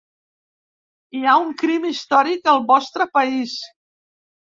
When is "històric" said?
1.89-2.49